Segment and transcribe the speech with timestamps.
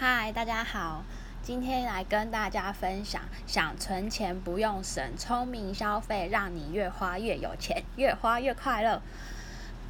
[0.00, 1.02] 嗨，大家好，
[1.42, 9.02] 今天来跟大家分享，想存钱不用省，聪明消费让你越花越有钱，越花越快乐。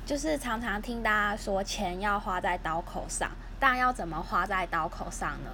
[0.07, 3.31] 就是常常听大家说，钱要花在刀口上。
[3.61, 5.51] 但要怎么花在刀口上呢？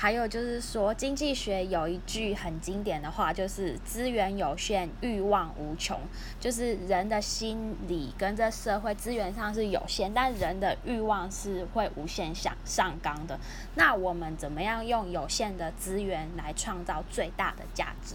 [0.00, 6.00] 还有就是说，经济学有一句很经典的话，就是“资源有限，欲望无穷”。
[6.40, 13.38] 就是人的心理跟这社会资源上是有限，但人的欲望是会无限向上纲的。
[13.74, 18.14] 那我们怎么样用有限的资源来创造最大的价值？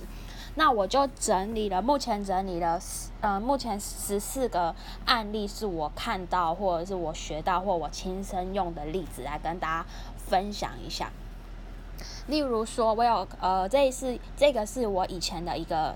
[0.56, 2.82] 那我就整理了，目前整理了，
[3.22, 4.74] 呃，目前十四个
[5.06, 9.86] 案例是我看到或者是我学到或我亲身用的例子来跟大家
[10.18, 11.12] 分享一下。
[12.28, 15.96] 例如说，我有呃，这一次这个是我以前的一个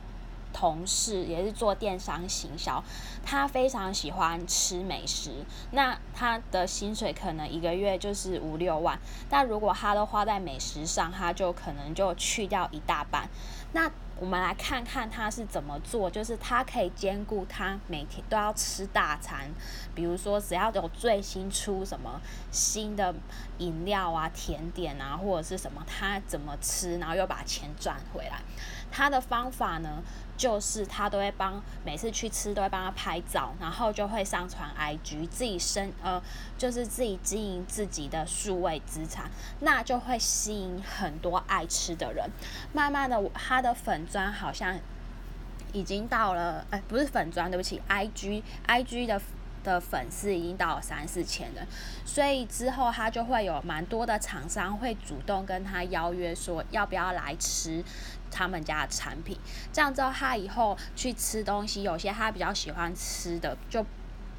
[0.53, 2.83] 同事，也是做电商行销，
[3.23, 8.99] 他非常喜欢吃美食，那他的薪水可能一个月就是五六万，
[9.29, 13.29] 但如果他都花在美食上，他就可能就去掉一大半。
[13.71, 19.49] 那我们来看看他是怎么做，就是他可以兼顾他每天都要吃大餐，
[19.95, 22.19] 比如说只要有最新出什么
[22.51, 23.13] 新的
[23.59, 28.41] 饮料啊、甜点啊，或者是什么，他怎么吃，然后又把钱赚回来。
[28.91, 30.01] 他的方法呢，
[30.37, 36.21] 就是他都会帮每次去吃都会帮他拍照，然后就会上传 IG，自己生呃
[36.57, 42.29] 就是自己经营自己的数位资产，那就会吸引很多爱吃的人。
[42.73, 44.77] 慢慢的，他的粉砖好像
[45.73, 49.21] 已经到了，哎，不是粉砖，对不起，IG，IG 的。
[49.63, 51.65] 的粉丝已经到了三四千人，
[52.05, 57.83] 所以之后他就会有蛮多的厂商会主动跟他邀约，说要不要来吃
[58.31, 59.37] 他们家的产品。
[59.71, 63.85] 这样之后，他以后去吃东西，有些他比较喜欢吃的，就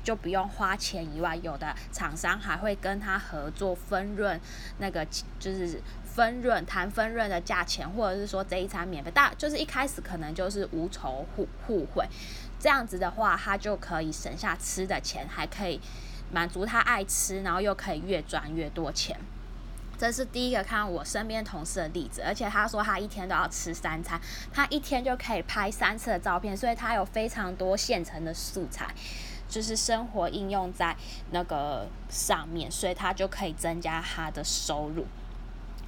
[0.03, 4.41] 就不用花钱以外，有的厂商还会跟他合作分润，
[4.79, 5.07] 那个
[5.39, 12.07] 就是分润谈分润的价钱，或者是说这一餐免费，大就是一开始可能就是无仇互互惠。
[12.61, 15.81] 这样子的话，他就可以省下吃的钱，还可以
[16.31, 19.19] 满足他爱吃，然后又可以越赚越多钱。
[19.97, 24.21] 这是第一个看我身边同事的例子，而且他说他一天都要吃三餐，
[24.53, 28.87] 他一天就可以拍三次的照片，所以他有非常多现成的素材，
[29.49, 30.95] 就是生活应用在
[31.31, 35.07] 那个上面，所以他就可以增加他的收入。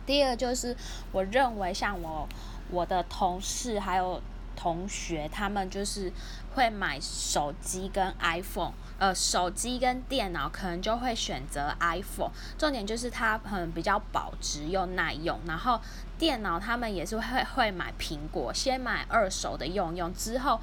[0.06, 0.75] 第二就是
[1.12, 2.27] 我认为像我
[2.71, 4.22] 我的同事还有。
[4.62, 6.12] 同学他们就是
[6.54, 12.30] 会买手机跟 iPhone，呃，手机跟电脑可能就会选择 iPhone。
[12.56, 15.40] 重点就是它很比较保值又耐用。
[15.48, 15.80] 然后
[16.16, 20.60] 电脑他们也是会会买苹果，先买二手的用用，之后，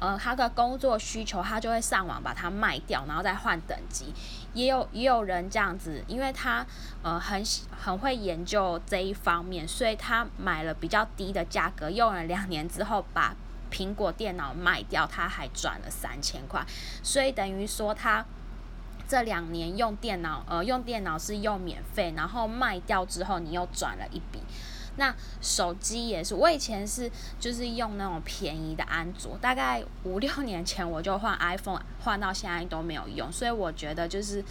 [0.00, 4.12] 呃，他的工作需求他就会上网把它卖掉，然后再换等级。
[4.52, 6.64] 也有也有人这样子，因为他
[7.02, 13.34] 呃很很会研究这一方面，所以他买了比较低的价格，用了两年之后把
[13.70, 16.64] 苹果电脑卖掉，他还赚了三千块，
[17.02, 18.24] 所以等于说他
[19.08, 24.40] 这两年用电脑呃用电脑是用免费，然后卖掉之后你又赚了一笔。
[24.96, 27.10] 那手机也是，我以前是
[27.40, 34.44] 就是用那种便宜的安卓，大概五六年前我就换 iPhone，换到现在都没有用，所以我觉得就是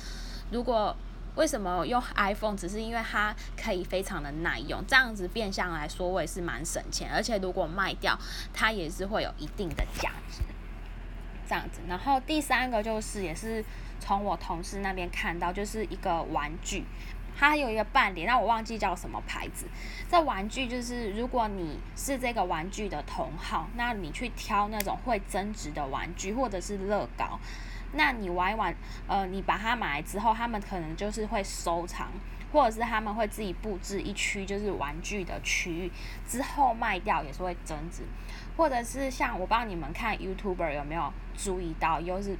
[0.52, 0.96] 如果
[1.36, 8.18] 为什么用 iPhone，只是因为它可以非常的耐用，这样子变相来说我也是蛮省钱，而且如果卖掉
[8.54, 10.44] 它也是会有一定的价值，
[11.48, 11.80] 这样子。
[11.88, 13.64] 然后第三个就是也是
[14.00, 16.84] 从我同事那边看到，就是一个玩具。
[17.36, 19.66] 它有一个半脸，那我忘记叫什么牌子。
[20.10, 27.40] 这玩具就是，如果你是这个玩具的同好，那你去挑那种会增值的玩具，或者是乐高，
[27.94, 28.76] 那你玩一玩，
[29.08, 32.08] 呃，你把它买来之后，他们可能就是会收藏，
[32.52, 35.92] 或者是他们会自己布置一区，就是玩具的区域，
[36.28, 38.04] 之后卖掉也是会增值。
[38.56, 42.38] 或者是像我不知道你们看 YouTuber 有没有注意到，又是。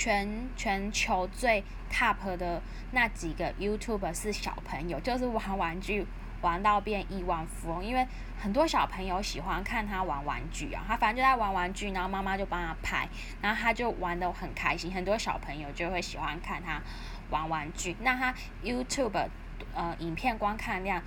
[0.00, 1.62] 全全球最
[1.92, 2.62] top 的
[2.92, 6.06] 那几个 YouTube 是小朋友，就是玩玩具
[6.40, 8.06] 玩到变亿万富翁，因为
[8.40, 13.06] 很多小朋友喜欢看他玩玩具啊，他反正就在玩玩具，然后妈妈就帮他拍，
[13.42, 16.80] 然后他就玩的很开心，很多小朋友就会喜欢看他
[17.28, 17.94] 玩玩具。
[18.00, 18.34] 那他
[18.64, 19.28] YouTube
[19.74, 21.02] 呃影片观看量。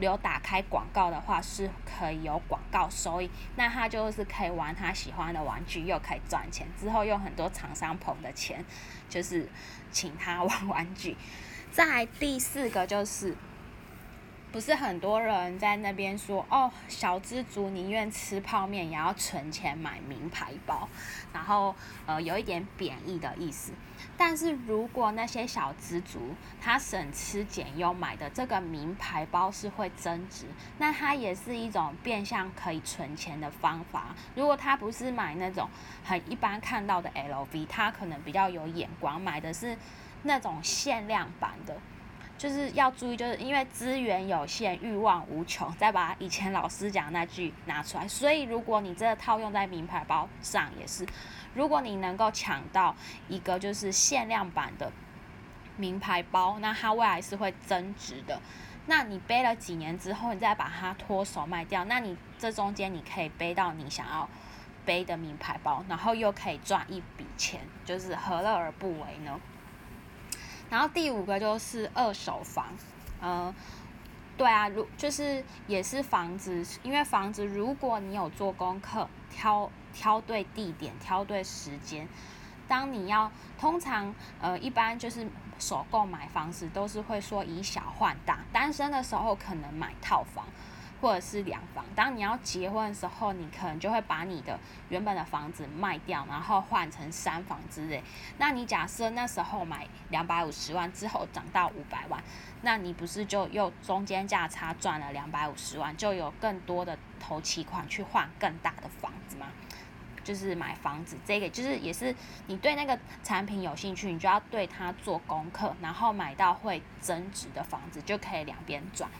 [0.00, 6.66] 有打开广告的话是可以有广告收益，那他就是可以玩他喜欢的玩具，又可以赚钱。
[6.80, 8.64] 之后用很多厂商捧的钱，
[9.08, 9.48] 就是
[9.90, 11.16] 请他玩玩具。
[11.70, 13.36] 再第四个就是
[14.54, 20.88] 不是很多人在那边说哦，小资族宁愿吃泡面也要存钱买名牌包，
[21.32, 21.74] 然后
[22.06, 23.72] 呃有一点贬义的意思。
[24.16, 30.46] 但是如果那些小资族他省吃俭用买的这个名牌包是会增值，
[30.78, 34.14] 那它也是一种变相可以存钱的方法。
[34.36, 35.68] 如果他不是买那种
[36.04, 39.76] 很一般看到的 LV，他可能比较有眼光，买的是
[40.22, 41.76] 那种限量版的。
[42.44, 45.74] 就是要注意，就是因为资源有限，欲望无穷。
[45.78, 51.06] 再把以前老师讲那句拿出来，所以如果你这个套用在名牌包上也是，
[51.54, 52.94] 如果你能够抢到
[53.30, 54.92] 一个就是限量版的
[55.78, 58.38] 名牌包，那它未来是会增值的。
[58.84, 64.28] 那你背了几年之后，你再把它脱手卖掉，那你这中间你可以背到你想要
[64.84, 69.40] 背的名牌包，然后又可以赚一笔钱，就是何乐而不为呢？
[70.70, 72.66] 然后第五个就是二手房，
[73.20, 73.54] 呃，
[74.36, 82.08] 对啊，如就是也是房子，因为房子如果你有做功课，挑挑对地点，挑对时间，
[82.66, 85.26] 当你要通常呃一般就是
[85.58, 90.44] 首购买房子都是会说以小换大，单身的时候可能买套房。
[91.04, 94.58] 或者是两房，当你要结婚的时候，你可能就会把你的
[94.88, 98.02] 原本的房子卖掉，然后换成三房之类。
[98.38, 102.24] 那你假设那时候买两百五十万之后涨到五百万，
[102.62, 109.48] 那你不是就又中间价差赚了两百五十万，就有更多的头期款去换更大的房子吗？
[110.22, 112.16] 就是买房子这个，就是也是
[112.46, 119.10] 你对那个产品有兴趣，你就要对它做功课，然后买到会增值的房子，就可以两边赚。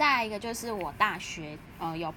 [0.00, 2.14] 再一个就是我大学呃有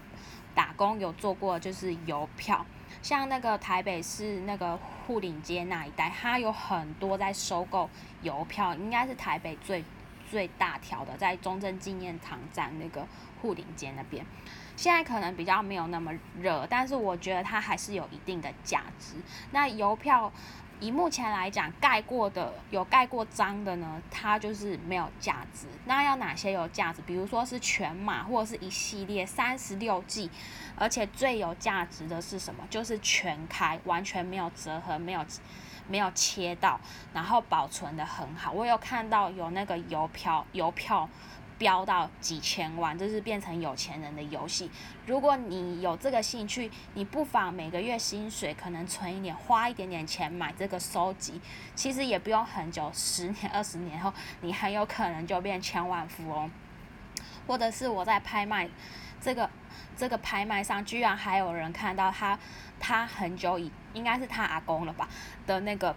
[0.55, 2.65] 打工有做过，就是邮票，
[3.01, 7.89] 像那个台北市那个护岭街那一带，它有很多在收购
[8.21, 9.83] 邮票，应该是台北最
[10.31, 13.05] 最大条的，在中正纪念堂站那个
[13.41, 14.25] 护岭街那边。
[14.77, 19.15] 现在可能比较没有那么热，但是我觉得它还是有一定的价值。
[19.51, 20.31] 那邮票。
[20.83, 25.65] 以目前来讲，盖过的有盖过章的呢，它就是没有价值。
[25.85, 27.01] 那要哪些有价值？
[27.07, 30.29] 比如说是全码或者是一系列三十六计，
[30.75, 32.67] 而且最有价值的是什么？
[32.69, 35.25] 就是全开，完全没有折痕，没有
[35.87, 36.77] 没有切到，
[37.13, 38.51] 然后保存的很好。
[38.51, 41.07] 我有看到有那个邮票，邮票。
[41.63, 44.69] 飙到几千万，这是变成有钱人的游戏。
[45.05, 51.39] 如果你有这个兴趣，你不妨每个月薪水可能存一点，花一点点钱买这个收集，
[51.73, 56.51] 其实也不用很久，十年、二十年后，你很有可能就变千万富翁。
[57.47, 58.69] 或者是我在拍卖
[59.21, 59.49] 这个
[59.95, 62.37] 这个拍卖上，居然还有人看到他，
[62.77, 65.07] 他很久以应该是他阿公了吧
[65.47, 65.95] 的那个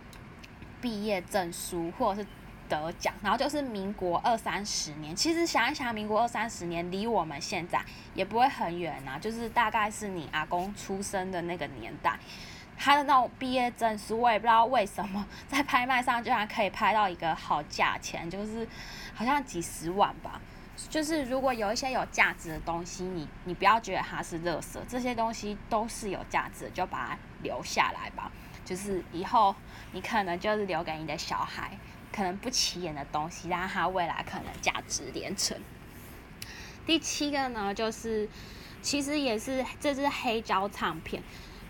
[0.80, 2.28] 毕业证书，或者是。
[2.68, 5.14] 得奖，然后就是民国二三十年。
[5.16, 7.80] 其实想一想，民国二三十年离我们现在
[8.14, 12.18] 也不会很远呐，就是大概是你阿公出生的那个年代。
[12.78, 18.68] 他的那种毕业证书，我也不知道为什么在拍卖上居然可以拍到一个好价钱，就是
[19.14, 20.38] 好像几十万吧。
[20.90, 28.30] 就是如果有一些有价值的东西，你你不要觉得它是垃圾，这些东西都是有价值的，就把它留下来吧。
[28.62, 29.54] 就是以后
[29.92, 31.70] 你可能就是留给你的小孩。
[32.16, 35.54] 可能不起眼的东西，但它未来可能价值连城。
[36.86, 38.26] 第七个呢，就是
[38.80, 41.22] 其实也是这支黑胶唱片，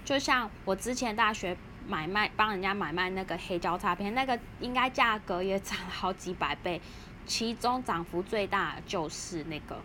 [0.05, 1.57] 就像我之前大学
[1.89, 6.81] 买卖帮人家买卖那个黑胶唱片，那个应该价格也涨了好几百倍，
[7.27, 9.83] 其中涨幅最大的就是那个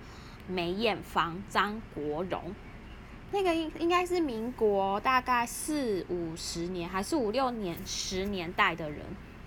[0.47, 2.53] 梅艳芳、张国荣，
[3.31, 9.03] 那个应应该是民国大概四五十年还是五六年十年代的人。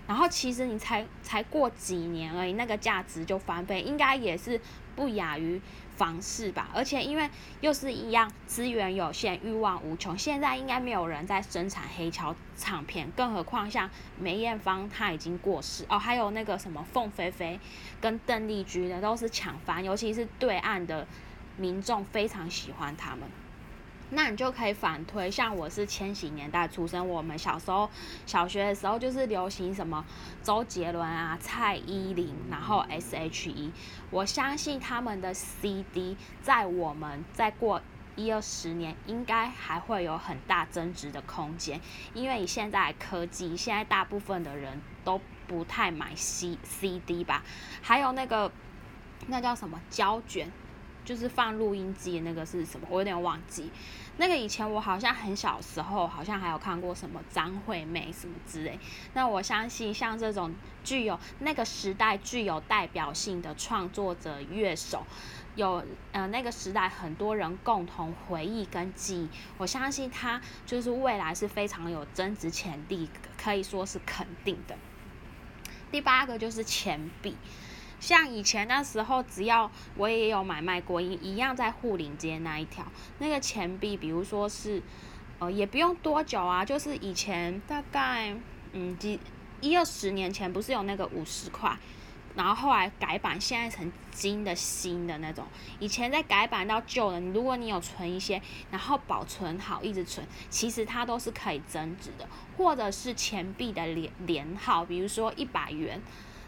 [0.07, 4.59] 然后其实你才才过几年而已，那个价值就翻倍，应该也是
[4.95, 5.59] 不亚于
[5.95, 6.69] 房市吧。
[6.73, 7.27] 而且因为
[7.61, 17.59] 又是一样，资源有限，欲望无穷，现在应该没有人在生产黑胶唱片，更何况像梅艳芳她已经过世哦，还有那个什么凤飞飞
[17.99, 21.07] 跟邓丽君的都是抢翻，尤其是对岸的
[21.57, 23.21] 民众非常喜欢他们。
[24.11, 27.89] 那你就可以反推，像我是千禧年代出生，我们小时候
[28.25, 30.05] 小学的时候就是流行什么
[30.43, 33.71] 周杰伦啊、蔡依林，然后 S.H.E，
[34.11, 37.81] 我相信他们的 CD 在我们再过
[38.15, 41.81] 一二十年，应该还会有很大增值的空间，
[42.13, 47.43] 因为以现在科技，现在大部分的人都不太买 C C D 吧，
[47.81, 48.51] 还有那个
[49.27, 50.51] 那叫什么胶卷。
[51.05, 52.87] 就是放录音机那个是什么？
[52.89, 53.71] 我有点忘记。
[54.17, 58.79] 那个以前我好像很小时候，好像还有看过什么张惠妹什么之类。
[59.13, 65.05] 那我相信像这种具有那个时代具有代表性的创作者乐手，
[65.55, 65.83] 有
[66.13, 74.77] 呃那个时代很多人共同回忆跟记忆，我相信他就是未来是非常有增值潜力，可以说是肯定的。
[75.91, 77.35] 第八个就是钱币。
[77.99, 82.85] 像以前那时候，只要我也有买卖过，一一样在护林街那一条，
[83.19, 84.83] 那个钱币，比如说是，
[85.39, 88.35] 呃，也不用多久啊，就是以前大概，
[88.73, 89.19] 嗯，几
[89.61, 91.75] 一二十年前，不是有那个五十块，
[92.35, 95.45] 然后后来改版，现在成金的新的那种，
[95.79, 105.99] 以前在改版到旧的，如果你有存一些，然后保存好，一直存，其实它都是可以增值的，或者是钱币的连连号，比如说一百元。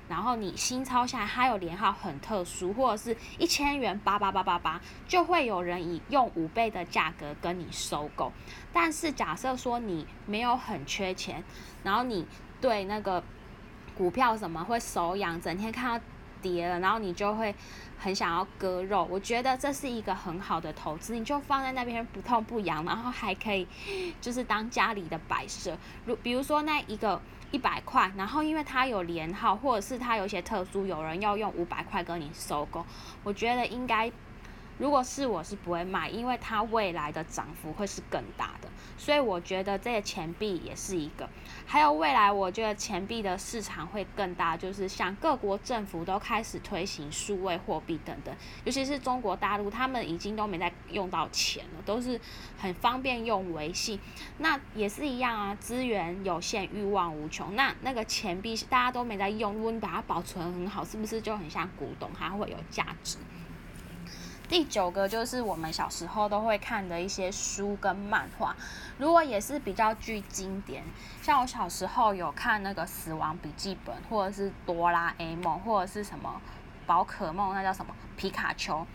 [0.10, 8.32] 然后你新抄下来，它有连号很特殊，或者是一千元八八八八八，就会有人以用五倍的价格跟你收购。
[8.72, 11.44] 但是假设说你没有很缺钱，
[11.84, 12.26] 然后你
[12.62, 13.22] 对那个
[13.98, 16.06] 股票什么会手痒，整天看到
[16.42, 17.54] 跌了，然后你就会
[18.00, 19.06] 很想要割肉。
[19.12, 23.68] 我觉得这是一个很好的投资，你就放在那边不痛不痒，然后还可以
[24.22, 25.78] 就是当家里的摆设。
[26.06, 27.22] 如比如说那一个。
[27.52, 32.86] 一百块，然后因为它有连号，或者是它有一些特殊，有人要用五百块跟你收购，
[33.24, 34.12] 我觉得应该。
[34.78, 41.28] 如果是我是不会卖，因为它未来的涨幅会是更大的，所以我觉得这些钱币也是一个。
[41.66, 52.20] 还有未来，我觉得钱币的市场会更大，就是像各国政府都开始推行数位货币等等，尤其是中国大陆，他们已经都没在用到钱了，都是
[52.58, 54.00] 很方便用微信。
[54.38, 57.56] 那也是一样啊，资源有限，欲望无穷。
[57.56, 63.18] 那那个钱币大家都没在用，如果你把它保存很好，是不是就很像古董，它会有价值？
[64.50, 68.56] 第九个就是我们小时候都会看的一些书跟漫画，
[68.98, 70.84] 如果也是比较具经典，
[71.22, 76.42] 像我小时候有看那个《死亡笔记本》，或者是《哆啦 A 梦》，或者是什么
[76.88, 78.88] 《宝可梦》，那叫什么皮卡丘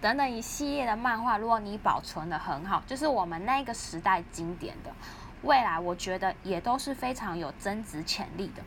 [0.00, 4.92] 等等一系列的漫画，如果你保存的很好，就是我们那个时代经典的，
[5.42, 8.62] 未来我觉得也都是非常有增值潜力的。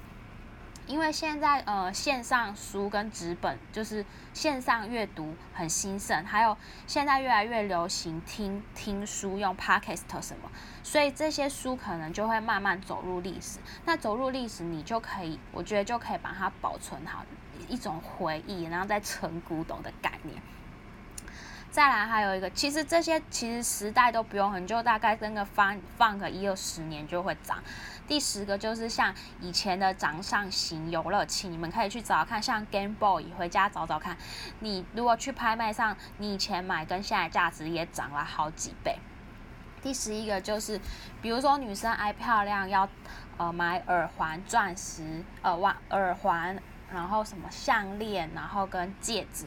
[0.91, 10.51] 因为现在呃线上书跟纸本就是线上阅读很兴盛，还有现在越来越流行听听书用 podcast 什么，
[10.83, 13.59] 所以这些书可能就会慢慢走入历史。
[13.85, 17.23] 那走入历史，你就可以，我觉得就可以把它保存好，
[17.69, 20.43] 一种回忆，然后再存古董的概念。
[21.71, 27.63] 再来还有一个，其实这些其实时代都不用很久，大概真的放放个一二十年就会涨。
[28.05, 34.17] 第十个就是像以前的掌上型游乐器，你们可以去找看，像 Game Boy，回家找找看。
[34.59, 38.99] 你如果去拍卖上，你以前买跟现在价值也涨了好几倍。
[39.81, 40.77] 第十一个就是，
[41.21, 42.89] 比如说女生爱漂亮，要
[43.37, 46.61] 呃买耳环、钻石、耳袜、耳环，
[46.91, 49.45] 然后什么项链，然后跟戒指。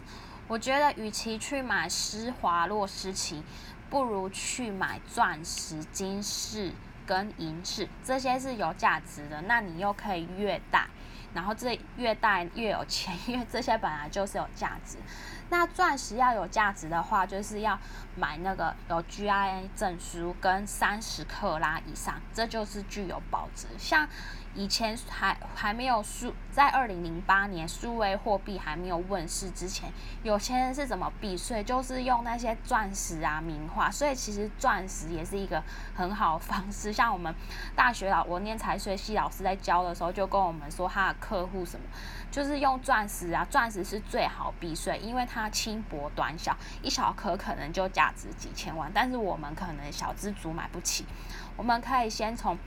[0.49, 3.43] 我觉得与其去买施华洛世奇，
[3.89, 6.73] 不如去买钻石、金饰。
[7.07, 10.87] 跟银饰这些是有价值的，那你又可以越戴，
[11.35, 14.97] 然后这越戴越有钱，因为这些本来就是有价值。
[15.51, 17.79] 那钻石要有价值的话，就是要
[18.17, 23.67] 买那个有 G I A 证书跟三十克拉以上，这就是具有保值。
[23.79, 24.09] 像
[24.55, 31.63] 以前还还没有数，在二零零八年数位货币还没有问世之前，有钱人是怎么避税？
[31.63, 33.91] 就是用那些钻石啊、名画。
[33.91, 35.63] 所以其实钻石也是一个
[35.95, 36.93] 很好的方式。
[36.93, 37.35] 像我们
[37.75, 41.87] 大学老我念财税系老师在教的时候，就跟我们说他的客户什么，
[42.31, 51.05] 就是用钻石啊，钻石是最好避税，因为它轻薄短小，一小颗可能就价值几千万，但是我们可能小资族买不起，
[51.57, 52.59] 我们可以先从。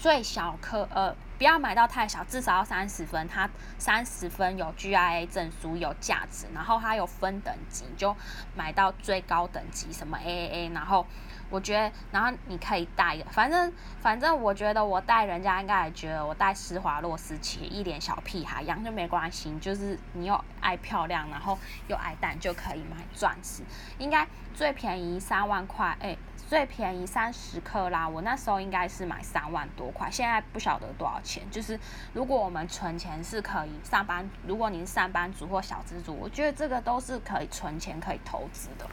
[0.00, 3.26] 最小颗呃，不要买到太小，至少要三十分。
[3.26, 6.46] 它三十分有 G I A 证书，有价值。
[6.54, 8.16] 然后它有分等级，就
[8.54, 10.68] 买到最高等级，什么 A A A。
[10.68, 11.04] 然后
[11.50, 19.56] 我觉得，然后你可以带，反正反正我觉得我带人家应该也觉得我带施华洛世奇一脸小屁孩一样就没关系。
[19.58, 23.62] 就是你又爱漂亮，然后又爱戴，就可以买钻石。
[23.98, 26.16] 应该最便宜三万块，哎。
[26.48, 31.42] 最便宜三十克拉，我那时候应该是买三万多块，现在不晓得多少钱。
[31.50, 31.78] 就是
[32.14, 38.86] 如果我们存钱是可以上班，如果你是上班族或小资族，我觉得这个都是可以存钱、可以投资的。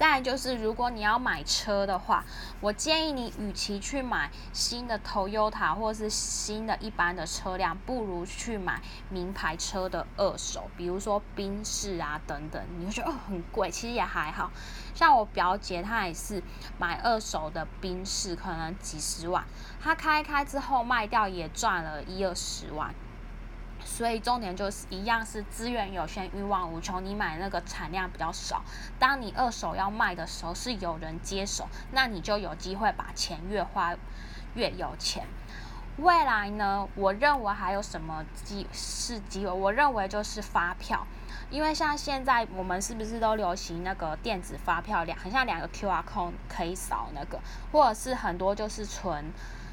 [0.00, 2.24] 再就是，如果你要买车的话，
[2.62, 8.80] 我建议你，与其去买新的 Toyota 或是新的一般的车辆，不如去买
[9.10, 12.64] 名牌车的二手，比如说宾士啊等等。
[12.78, 14.50] 你会觉得哦很贵，其实也还好。
[14.94, 16.42] 像我表姐她也是
[16.78, 19.44] 买二手的宾士，可能几十万，
[19.82, 22.94] 她开开之后卖掉也赚了一二十万。
[23.84, 27.04] 所以重点就是一样是资源有限，欲望无穷。
[27.04, 28.62] 你买那个产量比较少，
[28.98, 33.94] 当你二手要卖的时候，是有人接手，那你就有机会把钱越花
[34.54, 35.26] 越有钱。
[35.96, 39.52] 未来呢，我认为还有什么机是机会？
[39.52, 41.06] 我认为就是发票，
[41.50, 47.38] 因为像现在我们是不是都流行那个电子发票，两很像两个 QR code 可以扫那个，
[47.70, 49.32] 或者是很多就是存。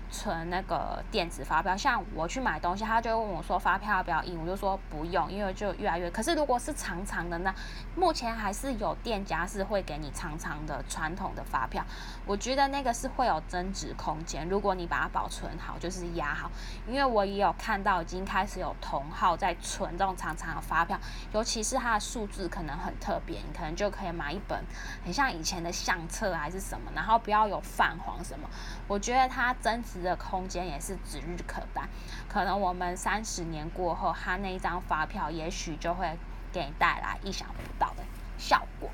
[0.10, 6.10] 存那个电子发票，像我去买东西，他就会问我说发票要不要印，我就说不用，因为就越来越。
[6.10, 7.54] 可是如果是长长的呢，
[7.96, 11.86] 目前还是有店家是会给你长长的传统的发票，
[12.26, 14.48] 我觉得那个是会有增值空间。
[14.48, 16.50] 如果你把它保存好，就是压好。
[16.88, 20.98] 因为我也有看到已经开始有同号在存这种长长的发票，
[21.34, 24.64] 尤其是它的数字可能很特别，你可能就可以买一本
[25.04, 28.50] 很像以前的相册还是什么，然后不要有泛黄什么，
[28.88, 29.98] 我觉得它增值。
[30.08, 31.88] 的空间也是指日可待，
[32.28, 36.18] 可能我们三十年过后，他那一张发票也许就会
[36.52, 38.04] 给你带来意想不到的
[38.38, 38.90] 效果。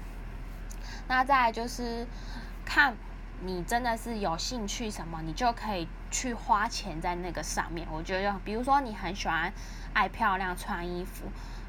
[1.08, 2.08] 那再就是
[2.66, 2.96] 看
[3.42, 7.88] 你真的是有兴趣什么，你就可以去花钱在那个上面。
[7.92, 9.54] 我觉得，比如说你很喜欢
[9.94, 11.26] 爱漂亮穿衣服。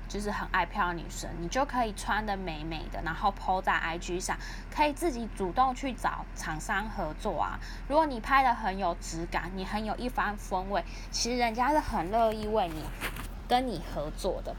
[0.08, 4.36] 就是很爱漂亮女生，你就可以穿的美美的，然后 PO 在 IG 上，
[4.74, 7.58] 可以自己主动去找厂商合作啊。
[7.88, 12.84] 如果你拍的很有质感，你很有一番风味，其实人家是很乐意为你
[13.48, 14.54] 跟你合作的。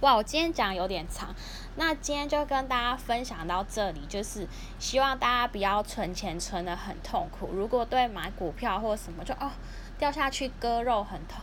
[0.00, 1.34] 哇，我今天讲有点长，
[1.76, 4.46] 那今天就跟大家分享到这里，就是
[4.78, 7.50] 希望大家不要存钱存的很痛苦。
[7.52, 9.50] 如果对买股票或什么就哦
[9.98, 11.40] 掉下去割肉很痛。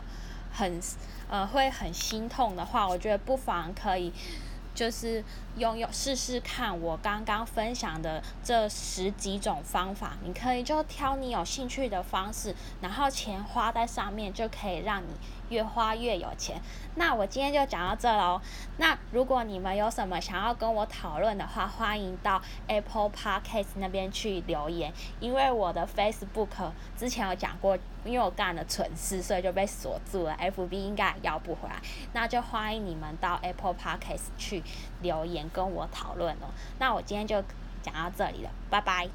[0.54, 0.78] 很，
[1.32, 4.12] 呃，会很心痛的话，我觉得不妨可以，
[4.74, 5.24] 就是
[5.56, 15.08] 拥有试试看我刚刚分享的这十几种方法，你可以就挑你有兴趣的方式，然后钱花在上面，就可以让你。
[15.48, 16.58] 越花越有钱。
[16.94, 18.40] 那我今天就讲到这喽。
[18.78, 24.90] 那如果你们有什么想要跟我讨论的话，欢迎到 Apple Podcast 那边去留言。
[25.20, 30.34] 因为我的 Facebook 之前有讲过，因为我干了蠢事，所以就被锁住了。
[30.40, 31.76] FB 应该要不回来，
[32.14, 34.62] 那就欢迎你们到 Apple Podcast 去
[35.02, 36.48] 留言跟我讨论哦。
[36.78, 37.42] 那我今天就
[37.82, 39.08] 讲到这里了，拜拜。